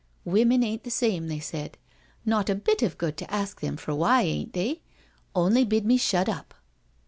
'Women 0.25 0.63
ain't 0.63 0.83
the 0.83 0.89
same/ 0.89 1.27
they 1.27 1.37
said. 1.39 1.77
Not 2.25 2.49
a 2.49 2.55
bit 2.55 2.81
of 2.81 2.97
good 2.97 3.17
to 3.17 3.31
ask 3.31 3.61
them 3.61 3.77
for 3.77 3.93
why 3.93 4.23
ain't 4.23 4.53
they?— 4.53 4.81
only 5.35 5.63
bid 5.63 5.85
me 5.85 5.97
shut 5.97 6.27
up. 6.27 6.55